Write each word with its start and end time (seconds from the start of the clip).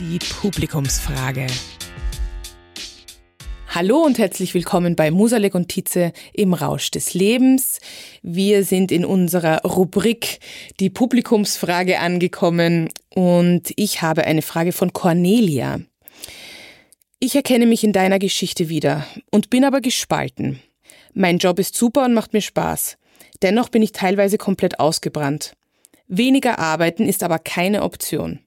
Die 0.00 0.20
Publikumsfrage. 0.20 1.48
Hallo 3.66 3.98
und 4.04 4.18
herzlich 4.18 4.54
willkommen 4.54 4.94
bei 4.94 5.10
Musalek 5.10 5.56
und 5.56 5.70
Tietze 5.70 6.12
im 6.32 6.54
Rausch 6.54 6.92
des 6.92 7.14
Lebens. 7.14 7.80
Wir 8.22 8.62
sind 8.62 8.92
in 8.92 9.04
unserer 9.04 9.62
Rubrik 9.64 10.38
Die 10.78 10.88
Publikumsfrage 10.88 11.98
angekommen 11.98 12.90
und 13.12 13.72
ich 13.74 14.00
habe 14.00 14.22
eine 14.22 14.42
Frage 14.42 14.70
von 14.70 14.92
Cornelia. 14.92 15.80
Ich 17.18 17.34
erkenne 17.34 17.66
mich 17.66 17.82
in 17.82 17.92
deiner 17.92 18.20
Geschichte 18.20 18.68
wieder 18.68 19.04
und 19.32 19.50
bin 19.50 19.64
aber 19.64 19.80
gespalten. 19.80 20.60
Mein 21.12 21.38
Job 21.38 21.58
ist 21.58 21.76
super 21.76 22.04
und 22.04 22.14
macht 22.14 22.34
mir 22.34 22.42
Spaß. 22.42 22.98
Dennoch 23.42 23.68
bin 23.68 23.82
ich 23.82 23.90
teilweise 23.90 24.38
komplett 24.38 24.78
ausgebrannt. 24.78 25.54
Weniger 26.06 26.60
arbeiten 26.60 27.08
ist 27.08 27.24
aber 27.24 27.40
keine 27.40 27.82
Option. 27.82 28.38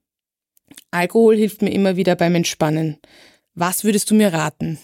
Alkohol 0.91 1.35
hilft 1.35 1.61
mir 1.61 1.71
immer 1.71 1.95
wieder 1.95 2.15
beim 2.15 2.35
Entspannen. 2.35 2.97
Was 3.55 3.83
würdest 3.83 4.09
du 4.09 4.15
mir 4.15 4.33
raten? 4.33 4.79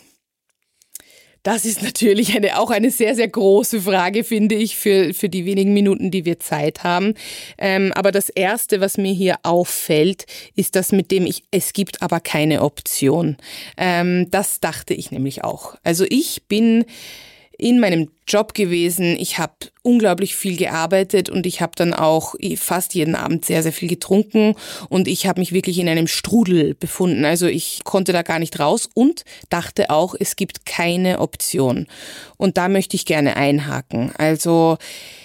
Das 1.47 1.63
ist 1.63 1.81
natürlich 1.83 2.35
eine, 2.35 2.59
auch 2.59 2.71
eine 2.71 2.91
sehr, 2.91 3.15
sehr 3.15 3.29
große 3.29 3.81
Frage, 3.81 4.25
finde 4.25 4.55
ich, 4.55 4.75
für, 4.75 5.13
für 5.13 5.29
die 5.29 5.45
wenigen 5.45 5.73
Minuten, 5.73 6.11
die 6.11 6.25
wir 6.25 6.39
Zeit 6.39 6.83
haben. 6.83 7.13
Ähm, 7.57 7.93
aber 7.93 8.11
das 8.11 8.27
Erste, 8.27 8.81
was 8.81 8.97
mir 8.97 9.13
hier 9.13 9.37
auffällt, 9.43 10.25
ist 10.55 10.75
das 10.75 10.91
mit 10.91 11.09
dem, 11.09 11.25
ich, 11.25 11.43
es 11.51 11.71
gibt 11.71 12.01
aber 12.01 12.19
keine 12.19 12.63
Option. 12.63 13.37
Ähm, 13.77 14.29
das 14.29 14.59
dachte 14.59 14.93
ich 14.93 15.11
nämlich 15.11 15.45
auch. 15.45 15.75
Also 15.83 16.05
ich 16.09 16.43
bin 16.49 16.83
in 17.57 17.79
meinem 17.79 18.09
Job 18.27 18.53
gewesen. 18.53 19.15
Ich 19.17 19.39
habe 19.39 19.53
unglaublich 19.83 20.35
viel 20.35 20.57
gearbeitet 20.57 21.29
und 21.29 21.45
ich 21.45 21.61
habe 21.61 21.71
dann 21.75 21.93
auch 21.93 22.35
fast 22.57 22.93
jeden 22.93 23.15
Abend 23.15 23.45
sehr, 23.45 23.63
sehr 23.63 23.71
viel 23.71 23.87
getrunken 23.87 24.55
und 24.89 25.07
ich 25.07 25.27
habe 25.27 25.39
mich 25.39 25.53
wirklich 25.53 25.79
in 25.79 25.87
einem 25.87 26.07
Strudel 26.07 26.75
befunden. 26.75 27.23
Also 27.23 27.47
ich 27.47 27.85
konnte 27.85 28.11
da 28.11 28.21
gar 28.21 28.39
nicht 28.39 28.59
raus 28.59 28.89
und 28.93 29.23
dachte 29.49 29.89
auch, 29.89 30.13
es 30.19 30.35
gibt 30.35 30.65
keine 30.65 31.19
Option. 31.19 31.87
Und 32.35 32.57
da 32.57 32.67
möchte 32.67 32.97
ich 32.97 33.05
gerne 33.05 33.37
einhaken. 33.37 34.11
Also 34.17 34.77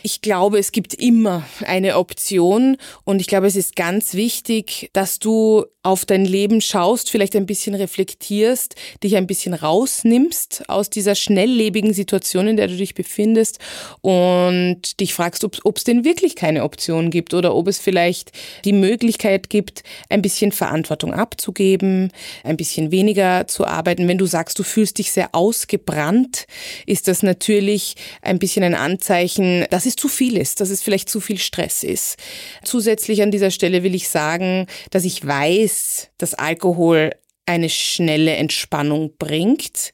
ich 0.05 0.23
glaube, 0.23 0.59
es 0.59 0.71
gibt 0.71 0.95
immer 0.95 1.45
eine 1.67 1.99
Option 1.99 2.77
und 3.05 3.21
ich 3.21 3.27
glaube, 3.27 3.49
es 3.49 3.57
ist 3.57 3.75
ganz 3.75 4.15
wichtig, 4.15 4.91
dass 4.93 5.19
du 5.19 5.65
auf 5.83 6.05
dein 6.05 6.25
Leben 6.25 6.61
schaust, 6.61 7.11
vielleicht 7.11 7.35
ein 7.35 7.47
bisschen 7.47 7.75
reflektierst, 7.75 8.77
dich 9.03 9.17
ein 9.17 9.27
bisschen 9.27 9.53
rausnimmst 9.53 10.69
aus 10.69 10.91
dieser 10.91 11.17
schnelllebigen 11.17 11.93
Situation, 11.93 12.22
in 12.25 12.57
der 12.57 12.69
du 12.69 12.77
dich 12.77 12.93
dich 12.93 12.95
befindest 12.95 13.59
und 14.01 15.01
dich 15.01 15.15
fragst, 15.15 15.45
ob 15.45 15.77
es 15.77 15.85
denn 15.85 16.05
wirklich 16.05 16.37
keine 16.37 16.63
Option 16.63 17.11
gibt 17.11 17.35
oder 17.35 17.55
ob 17.55 17.69
es 17.69 17.79
vielleicht 17.79 18.33
die 18.65 18.73
Möglichkeit 18.73 19.49
gibt, 19.51 19.83
ein 20.09 20.23
bisschen 20.23 20.53
Verantwortung 20.53 21.15
abzugeben, 21.15 22.13
ein 22.45 22.57
bisschen 22.57 22.91
weniger 22.91 23.47
zu 23.47 23.67
arbeiten. 23.67 24.09
Wenn 24.09 24.19
du 24.19 24.27
sagst, 24.27 24.59
du 24.59 24.63
fühlst 24.63 24.99
dich 24.99 25.13
sehr 25.13 25.35
ausgebrannt, 25.35 26.47
ist 26.87 27.09
das 27.09 27.23
natürlich 27.23 27.97
ein 28.21 28.39
bisschen 28.39 28.65
ein 28.65 28.75
Anzeichen, 28.75 29.67
dass 29.71 29.87
es 29.87 29.97
zu 29.97 30.09
viel 30.09 30.37
ist, 30.37 30.61
dass 30.61 30.71
es 30.71 30.83
vielleicht 30.83 31.09
zu 31.09 31.21
viel 31.21 31.39
Stress 31.39 31.83
ist. 31.83 32.17
Zusätzlich 32.65 33.23
an 33.23 33.31
dieser 33.31 33.51
Stelle 33.51 33.83
will 33.83 33.95
ich 33.95 34.09
sagen, 34.09 34.67
dass 34.91 35.05
ich 35.05 35.27
weiß, 35.27 36.11
dass 36.19 36.35
Alkohol 36.35 37.11
eine 37.53 37.69
schnelle 37.69 38.37
Entspannung 38.37 39.13
bringt 39.19 39.93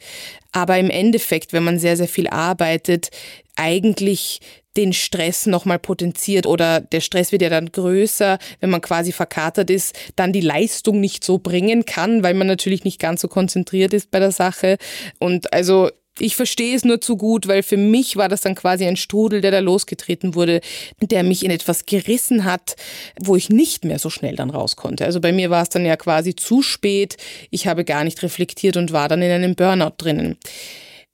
aber 0.52 0.78
im 0.78 0.90
Endeffekt, 0.90 1.52
wenn 1.52 1.64
man 1.64 1.78
sehr, 1.78 1.96
sehr 1.96 2.08
viel 2.08 2.28
arbeitet, 2.28 3.10
eigentlich 3.56 4.40
den 4.76 4.92
Stress 4.92 5.46
nochmal 5.46 5.78
potenziert 5.78 6.46
oder 6.46 6.80
der 6.80 7.00
Stress 7.00 7.32
wird 7.32 7.42
ja 7.42 7.48
dann 7.48 7.72
größer, 7.72 8.38
wenn 8.60 8.70
man 8.70 8.80
quasi 8.80 9.10
verkatert 9.10 9.70
ist, 9.70 9.96
dann 10.14 10.32
die 10.32 10.40
Leistung 10.40 11.00
nicht 11.00 11.24
so 11.24 11.38
bringen 11.38 11.84
kann, 11.84 12.22
weil 12.22 12.34
man 12.34 12.46
natürlich 12.46 12.84
nicht 12.84 13.00
ganz 13.00 13.20
so 13.20 13.28
konzentriert 13.28 13.92
ist 13.92 14.10
bei 14.10 14.20
der 14.20 14.30
Sache. 14.30 14.78
Und 15.18 15.52
also 15.52 15.90
ich 16.18 16.36
verstehe 16.36 16.74
es 16.74 16.84
nur 16.84 17.00
zu 17.00 17.16
gut, 17.16 17.48
weil 17.48 17.62
für 17.62 17.76
mich 17.76 18.16
war 18.16 18.28
das 18.28 18.40
dann 18.40 18.54
quasi 18.54 18.86
ein 18.86 18.96
Strudel, 18.96 19.40
der 19.40 19.50
da 19.50 19.58
losgetreten 19.60 20.34
wurde, 20.34 20.60
der 21.00 21.22
mich 21.22 21.44
in 21.44 21.50
etwas 21.50 21.86
gerissen 21.86 22.44
hat, 22.44 22.76
wo 23.20 23.36
ich 23.36 23.50
nicht 23.50 23.84
mehr 23.84 23.98
so 23.98 24.10
schnell 24.10 24.36
dann 24.36 24.50
raus 24.50 24.76
konnte. 24.76 25.04
Also 25.04 25.20
bei 25.20 25.32
mir 25.32 25.50
war 25.50 25.62
es 25.62 25.68
dann 25.68 25.84
ja 25.84 25.96
quasi 25.96 26.34
zu 26.34 26.62
spät. 26.62 27.16
Ich 27.50 27.66
habe 27.66 27.84
gar 27.84 28.04
nicht 28.04 28.22
reflektiert 28.22 28.76
und 28.76 28.92
war 28.92 29.08
dann 29.08 29.22
in 29.22 29.30
einem 29.30 29.54
Burnout 29.54 29.94
drinnen. 29.98 30.36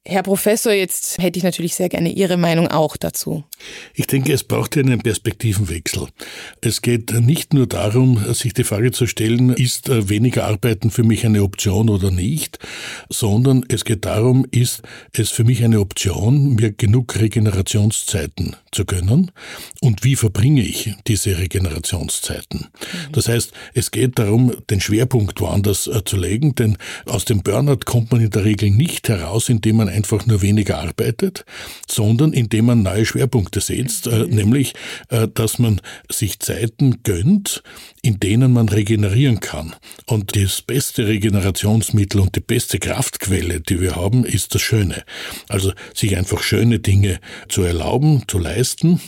Herr 0.07 0.23
Professor, 0.23 0.71
jetzt 0.71 1.17
hätte 1.17 1.39
ich 1.39 1.45
natürlich 1.45 1.75
sehr 1.75 1.89
gerne 1.89 2.11
Ihre 2.11 2.37
Meinung 2.37 2.69
auch 2.69 2.99
dazu. 2.99 3.43
Ich 3.95 4.07
denke, 4.07 4.35
es 4.35 4.45
braucht 4.45 4.77
einen 4.77 5.01
Perspektivenwechsel. 5.01 6.09
Es 6.61 6.83
geht 6.83 7.13
nicht 7.13 7.55
nur 7.55 7.67
darum, 7.67 8.23
sich 8.35 8.53
die 8.53 8.65
Frage 8.65 8.93
zu 8.93 9.07
stellen, 9.07 9.49
ist 9.55 9.89
äh, 9.89 10.11
weniger 10.11 10.45
Arbeiten 10.45 10.91
für 10.91 11.05
mich 11.05 11.25
eine 11.25 11.43
Option 11.43 11.89
oder 11.89 12.11
nicht, 12.11 12.59
sondern 13.09 13.65
es 13.69 13.87
geht 13.87 14.05
darum, 14.05 14.47
ist 14.51 14.83
es 15.13 15.31
für 15.31 15.45
mich 15.45 15.65
eine 15.65 15.81
Option, 15.81 16.55
mir 16.55 16.73
genug 16.73 17.19
Regenerationszeiten 17.19 18.57
zu 18.73 18.85
gönnen 18.85 19.31
und 19.81 20.05
wie 20.05 20.17
verbringe 20.17 20.61
ich 20.61 20.93
diese 21.07 21.39
Regenerationszeiten. 21.39 22.61
Mhm. 22.69 23.13
Das 23.13 23.29
heißt, 23.29 23.53
es 23.73 23.91
geht 23.91 24.19
darum, 24.19 24.53
den 24.69 24.83
Schwerpunkt 24.83 25.41
woanders 25.41 25.87
äh, 25.87 26.05
zu 26.05 26.19
legen, 26.19 26.55
denn 26.57 26.77
aus 27.07 27.25
dem 27.25 27.43
Burnout 27.43 27.87
kommt 27.87 28.13
man 28.13 28.21
in 28.21 28.29
der 28.29 28.45
Regel 28.45 28.71
nicht 28.71 29.09
heraus, 29.09 29.49
indem 29.49 29.77
man 29.77 29.94
einfach 29.95 30.27
nur 30.27 30.43
weniger 30.43 30.79
arbeitet, 30.79 31.45
sondern 31.89 32.33
indem 32.33 32.67
man 32.67 32.83
neue 32.83 33.07
Schwerpunkte 33.07 33.61
setzt, 33.61 34.07
äh, 34.07 34.25
mhm. 34.25 34.35
nämlich, 34.35 34.75
äh, 35.09 35.29
dass 35.33 35.59
man 35.59 35.81
sich 36.11 36.41
Zeiten 36.41 37.03
gönnt, 37.03 37.63
in 38.03 38.21
denen 38.21 38.53
man 38.53 38.69
regenerieren 38.69 39.41
kann. 39.41 39.75
Und 40.07 40.37
das 40.37 40.63
beste 40.63 41.07
Regenerationsmittel 41.07 42.21
und 42.21 42.37
die 42.37 42.41
beste 42.41 42.79
Kraftquelle, 42.79 43.61
die 43.61 43.81
wir 43.81 43.97
haben, 43.97 44.25
ist 44.25 44.55
das 44.55 44.63
Schöne. 44.63 45.05
Also 45.49 45.73
sich 45.95 46.17
einfach 46.17 46.43
schöne 46.43 46.81
Dinge 46.81 47.21
zu 47.49 47.63
erlauben, 47.63 48.25
zu 48.29 48.39
leisten, 48.39 49.01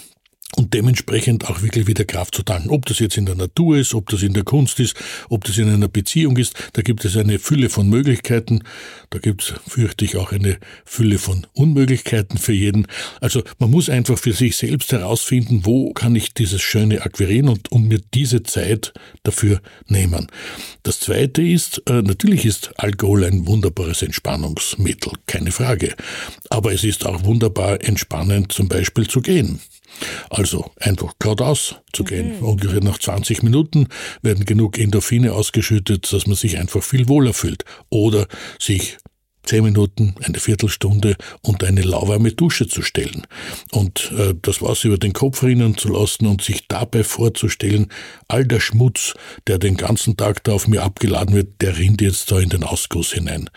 und 0.54 0.72
dementsprechend 0.74 1.50
auch 1.50 1.62
wirklich 1.62 1.86
wieder 1.86 2.04
Kraft 2.04 2.34
zu 2.34 2.42
tanken. 2.42 2.70
Ob 2.70 2.86
das 2.86 3.00
jetzt 3.00 3.16
in 3.16 3.26
der 3.26 3.34
Natur 3.34 3.76
ist, 3.76 3.94
ob 3.94 4.08
das 4.08 4.22
in 4.22 4.32
der 4.32 4.44
Kunst 4.44 4.78
ist, 4.78 4.94
ob 5.28 5.44
das 5.44 5.58
in 5.58 5.68
einer 5.68 5.88
Beziehung 5.88 6.36
ist, 6.36 6.54
da 6.74 6.82
gibt 6.82 7.04
es 7.04 7.16
eine 7.16 7.38
Fülle 7.38 7.68
von 7.68 7.88
Möglichkeiten. 7.88 8.62
Da 9.10 9.18
gibt 9.18 9.42
es, 9.42 9.54
fürchte 9.66 10.04
ich, 10.04 10.16
auch 10.16 10.32
eine 10.32 10.58
Fülle 10.84 11.18
von 11.18 11.46
Unmöglichkeiten 11.52 12.38
für 12.38 12.52
jeden. 12.52 12.86
Also 13.20 13.42
man 13.58 13.70
muss 13.70 13.90
einfach 13.90 14.18
für 14.18 14.32
sich 14.32 14.56
selbst 14.56 14.92
herausfinden, 14.92 15.62
wo 15.64 15.92
kann 15.92 16.14
ich 16.14 16.32
dieses 16.32 16.62
Schöne 16.62 17.02
akquirieren 17.02 17.48
und, 17.48 17.72
und 17.72 17.88
mir 17.88 18.00
diese 18.14 18.42
Zeit 18.44 18.94
dafür 19.24 19.60
nehmen. 19.88 20.28
Das 20.84 21.00
Zweite 21.00 21.42
ist, 21.42 21.82
äh, 21.86 22.02
natürlich 22.02 22.46
ist 22.46 22.70
Alkohol 22.76 23.24
ein 23.24 23.46
wunderbares 23.46 24.02
Entspannungsmittel, 24.02 25.12
keine 25.26 25.50
Frage. 25.50 25.94
Aber 26.50 26.72
es 26.72 26.84
ist 26.84 27.04
auch 27.04 27.24
wunderbar 27.24 27.82
entspannend 27.82 28.52
zum 28.52 28.68
Beispiel 28.68 29.08
zu 29.08 29.20
gehen. 29.20 29.60
Also 30.30 30.70
einfach 30.80 31.14
geradeaus 31.18 31.76
zu 31.92 32.04
gehen. 32.04 32.38
Mhm. 32.38 32.46
Ungefähr 32.46 32.82
nach 32.82 32.98
20 32.98 33.42
Minuten 33.42 33.88
werden 34.22 34.44
genug 34.44 34.78
Endorphine 34.78 35.32
ausgeschüttet, 35.32 36.12
dass 36.12 36.26
man 36.26 36.36
sich 36.36 36.58
einfach 36.58 36.82
viel 36.82 37.08
wohler 37.08 37.32
fühlt. 37.32 37.64
Oder 37.90 38.26
sich 38.58 38.98
zehn 39.46 39.64
Minuten, 39.64 40.14
eine 40.22 40.38
Viertelstunde 40.38 41.16
unter 41.40 41.68
eine 41.68 41.82
lauwarme 41.82 42.32
Dusche 42.32 42.66
zu 42.66 42.82
stellen 42.82 43.26
und 43.70 44.12
äh, 44.16 44.34
das 44.42 44.60
Wasser 44.60 44.88
über 44.88 44.98
den 44.98 45.12
Kopf 45.12 45.42
rinnen 45.42 45.78
zu 45.78 45.88
lassen 45.88 46.26
und 46.26 46.42
sich 46.42 46.68
dabei 46.68 47.04
vorzustellen, 47.04 47.86
all 48.28 48.44
der 48.44 48.60
Schmutz, 48.60 49.14
der 49.46 49.58
den 49.58 49.76
ganzen 49.76 50.16
Tag 50.16 50.44
da 50.44 50.52
auf 50.52 50.68
mir 50.68 50.82
abgeladen 50.82 51.34
wird, 51.34 51.60
der 51.62 51.78
rinnt 51.78 52.02
jetzt 52.02 52.30
da 52.30 52.38
in 52.40 52.48
den 52.48 52.64
Ausguss 52.64 53.12
hinein. 53.12 53.48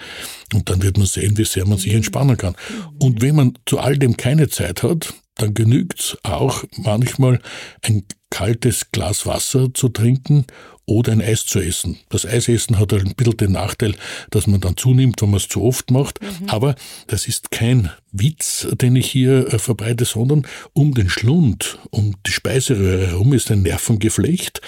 Und 0.54 0.70
dann 0.70 0.82
wird 0.82 0.98
man 0.98 1.08
sehen, 1.08 1.38
wie 1.38 1.46
sehr 1.46 1.68
man 1.68 1.78
sich 1.78 1.94
entspannen 1.94 2.38
kann. 2.38 2.56
Und 3.00 3.22
wenn 3.22 3.36
man 3.36 3.54
zu 3.66 3.80
all 3.80 3.98
dem 3.98 4.16
keine 4.16 4.50
Zeit 4.50 4.84
hat, 4.84 5.14
dann 5.42 5.54
genügt 5.54 6.18
auch 6.24 6.64
manchmal 6.78 7.40
ein 7.82 8.04
kaltes 8.30 8.92
Glas 8.92 9.26
Wasser 9.26 9.74
zu 9.74 9.90
trinken 9.90 10.46
oder 10.86 11.12
ein 11.12 11.22
Eis 11.22 11.46
zu 11.46 11.60
essen. 11.60 12.00
Das 12.10 12.26
Eisessen 12.26 12.80
hat 12.80 12.94
ein 12.94 13.14
bisschen 13.16 13.38
den 13.38 13.52
Nachteil, 13.52 13.96
dass 14.32 14.48
man 14.48 14.60
dann 14.60 14.76
zunimmt, 14.76 15.22
wenn 15.22 15.30
man 15.30 15.38
es 15.38 15.48
zu 15.48 15.64
oft 15.64 15.92
macht. 15.92 16.22
Mhm. 16.22 16.50
Aber 16.50 16.76
das 17.08 17.28
ist 17.28 17.52
kein 17.52 17.92
Witz, 18.12 18.68
den 18.72 18.96
ich 18.96 19.12
hier 19.12 19.54
äh, 19.54 19.60
verbreite, 19.60 20.06
sondern 20.06 20.48
um 20.74 20.94
den 20.94 21.10
Schlund, 21.10 21.78
um 21.92 22.16
die 22.26 22.32
Speiseröhre 22.32 23.08
herum 23.08 23.34
ist 23.34 23.52
ein 23.52 23.62
Nervengeflecht. 23.62 24.62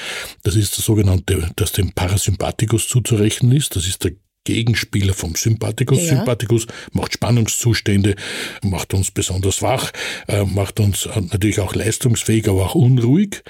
Das 0.43 0.55
ist 0.55 0.77
das 0.77 0.85
sogenannte, 0.85 1.49
das 1.55 1.71
dem 1.71 1.91
Parasympathikus 1.91 2.87
zuzurechnen 2.87 3.51
ist. 3.51 3.75
Das 3.75 3.87
ist 3.87 4.03
der 4.03 4.13
Gegenspieler 4.43 5.13
vom 5.13 5.35
Sympathikus. 5.35 5.99
Ja. 5.99 6.17
Sympathikus 6.17 6.67
macht 6.91 7.13
Spannungszustände, 7.13 8.15
macht 8.63 8.93
uns 8.93 9.11
besonders 9.11 9.61
wach, 9.61 9.91
äh, 10.27 10.43
macht 10.43 10.79
uns 10.79 11.05
äh, 11.05 11.21
natürlich 11.21 11.59
auch 11.59 11.75
leistungsfähig, 11.75 12.47
aber 12.47 12.65
auch 12.65 12.75
unruhig. 12.75 13.43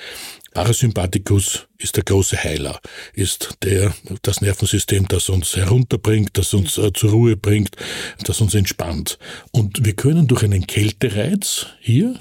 Parasympathikus 0.54 1.68
ist 1.78 1.96
der 1.96 2.04
große 2.04 2.44
Heiler, 2.44 2.82
ist 3.14 3.58
der, 3.64 3.94
das 4.22 4.42
Nervensystem, 4.42 5.08
das 5.08 5.30
uns 5.30 5.56
herunterbringt, 5.56 6.32
das 6.38 6.54
uns 6.54 6.78
äh, 6.78 6.92
zur 6.92 7.12
Ruhe 7.12 7.38
bringt, 7.38 7.78
das 8.26 8.42
uns 8.42 8.54
entspannt. 8.54 9.18
Und 9.52 9.86
wir 9.86 9.94
können 9.94 10.28
durch 10.28 10.44
einen 10.44 10.68
Kältereiz 10.68 11.68
hier 11.80 12.20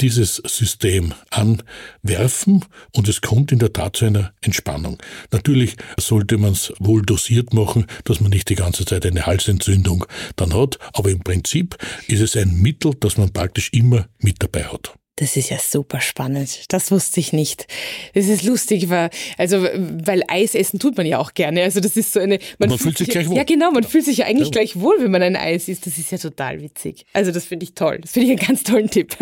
dieses 0.00 0.36
System 0.36 1.14
anwerfen 1.30 2.64
und 2.92 3.08
es 3.08 3.20
kommt 3.20 3.52
in 3.52 3.58
der 3.58 3.72
Tat 3.72 3.96
zu 3.96 4.06
einer 4.06 4.32
Entspannung. 4.40 4.98
Natürlich 5.30 5.76
sollte 5.98 6.38
man 6.38 6.52
es 6.52 6.72
wohl 6.78 7.02
dosiert 7.02 7.52
machen, 7.52 7.86
dass 8.04 8.20
man 8.20 8.30
nicht 8.30 8.48
die 8.48 8.54
ganze 8.54 8.84
Zeit 8.84 9.04
eine 9.06 9.26
Halsentzündung 9.26 10.04
dann 10.36 10.54
hat, 10.54 10.78
aber 10.92 11.10
im 11.10 11.20
Prinzip 11.20 11.76
ist 12.06 12.20
es 12.20 12.36
ein 12.36 12.60
Mittel, 12.60 12.94
das 13.00 13.16
man 13.16 13.32
praktisch 13.32 13.70
immer 13.72 14.08
mit 14.18 14.42
dabei 14.42 14.64
hat. 14.64 14.94
Das 15.18 15.36
ist 15.36 15.50
ja 15.50 15.58
super 15.58 16.00
spannend. 16.00 16.66
Das 16.68 16.92
wusste 16.92 17.18
ich 17.18 17.32
nicht. 17.32 17.66
Das 18.14 18.26
ist 18.26 18.44
lustig, 18.44 18.88
weil, 18.88 19.10
also, 19.36 19.64
weil 19.64 20.22
Eis 20.28 20.54
essen 20.54 20.78
tut 20.78 20.96
man 20.96 21.06
ja 21.06 21.18
auch 21.18 21.34
gerne. 21.34 21.64
Also, 21.64 21.80
das 21.80 21.96
ist 21.96 22.12
so 22.12 22.20
eine, 22.20 22.38
man, 22.58 22.68
man 22.68 22.78
fühlt 22.78 22.96
sich 22.98 23.08
gleich 23.08 23.28
wohl. 23.28 23.36
Ja, 23.36 23.42
genau. 23.42 23.72
Man 23.72 23.82
fühlt 23.82 24.04
sich 24.04 24.18
ja 24.18 24.26
eigentlich 24.26 24.48
ja. 24.48 24.52
gleich 24.52 24.78
wohl, 24.78 24.94
wenn 25.00 25.10
man 25.10 25.22
ein 25.22 25.34
Eis 25.34 25.66
isst. 25.66 25.86
Das 25.86 25.98
ist 25.98 26.12
ja 26.12 26.18
total 26.18 26.62
witzig. 26.62 27.04
Also, 27.14 27.32
das 27.32 27.46
finde 27.46 27.64
ich 27.64 27.74
toll. 27.74 27.98
Das 28.00 28.12
finde 28.12 28.32
ich 28.32 28.38
einen 28.38 28.46
ganz 28.46 28.62
tollen 28.62 28.90
Tipp. 28.90 29.16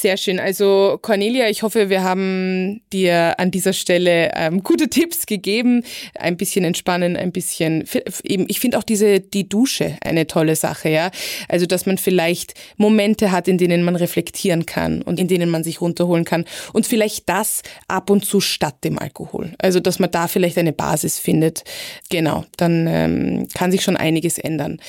Sehr 0.00 0.16
schön. 0.16 0.40
Also, 0.40 0.98
Cornelia, 1.02 1.50
ich 1.50 1.62
hoffe, 1.62 1.90
wir 1.90 2.02
haben 2.02 2.80
dir 2.90 3.38
an 3.38 3.50
dieser 3.50 3.74
Stelle 3.74 4.30
ähm, 4.34 4.62
gute 4.62 4.88
Tipps 4.88 5.26
gegeben. 5.26 5.84
Ein 6.18 6.38
bisschen 6.38 6.64
entspannen, 6.64 7.18
ein 7.18 7.32
bisschen, 7.32 7.84
eben, 8.24 8.46
ich 8.48 8.60
finde 8.60 8.78
auch 8.78 8.82
diese, 8.82 9.20
die 9.20 9.46
Dusche 9.46 9.98
eine 10.02 10.26
tolle 10.26 10.56
Sache, 10.56 10.88
ja. 10.88 11.10
Also, 11.50 11.66
dass 11.66 11.84
man 11.84 11.98
vielleicht 11.98 12.54
Momente 12.78 13.30
hat, 13.30 13.46
in 13.46 13.58
denen 13.58 13.82
man 13.82 13.94
reflektieren 13.94 14.64
kann 14.64 15.02
und 15.02 15.20
in 15.20 15.28
denen 15.28 15.50
man 15.50 15.64
sich 15.64 15.82
runterholen 15.82 16.24
kann. 16.24 16.46
Und 16.72 16.86
vielleicht 16.86 17.28
das 17.28 17.60
ab 17.86 18.08
und 18.08 18.24
zu 18.24 18.40
statt 18.40 18.76
dem 18.84 18.98
Alkohol. 18.98 19.52
Also, 19.58 19.80
dass 19.80 19.98
man 19.98 20.10
da 20.10 20.28
vielleicht 20.28 20.56
eine 20.56 20.72
Basis 20.72 21.18
findet. 21.18 21.62
Genau, 22.08 22.46
dann 22.56 22.86
ähm, 22.86 23.48
kann 23.52 23.70
sich 23.70 23.82
schon 23.82 23.98
einiges 23.98 24.38
ändern. 24.38 24.80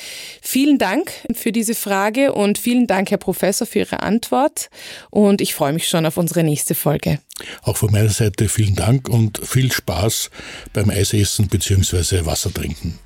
Vielen 0.41 0.77
Dank 0.77 1.11
für 1.33 1.51
diese 1.51 1.75
Frage 1.75 2.31
und 2.31 2.57
vielen 2.57 2.87
Dank, 2.87 3.11
Herr 3.11 3.17
Professor, 3.17 3.67
für 3.67 3.79
Ihre 3.79 4.03
Antwort. 4.03 4.69
Und 5.09 5.42
ich 5.42 5.53
freue 5.53 5.74
mich 5.74 5.88
schon 5.88 6.06
auf 6.06 6.18
unsere 6.18 6.44
nächste 6.44 6.75
Folge. 6.75 7.19
Auch 7.63 7.77
von 7.77 7.92
meiner 7.92 8.09
Seite 8.09 8.48
vielen 8.50 8.75
Dank 8.75 9.09
und 9.09 9.39
viel 9.44 9.71
Spaß 9.71 10.30
beim 10.74 10.89
Eisessen 10.89 11.48
bzw. 11.48 12.25
Wasser 12.25 12.53
trinken. 12.53 13.00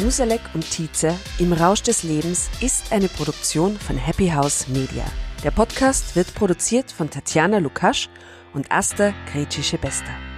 Musalek 0.00 0.40
und 0.54 0.68
Tietze 0.70 1.14
im 1.38 1.52
Rausch 1.52 1.82
des 1.82 2.02
Lebens 2.02 2.48
ist 2.60 2.92
eine 2.92 3.08
Produktion 3.08 3.78
von 3.78 3.98
Happy 3.98 4.30
House 4.30 4.68
Media. 4.68 5.04
Der 5.44 5.50
Podcast 5.50 6.16
wird 6.16 6.34
produziert 6.34 6.90
von 6.90 7.10
Tatjana 7.10 7.58
Lukasch 7.58 8.08
und 8.54 8.70
Asta 8.72 9.12
Gretschi-Bester. 9.32 10.31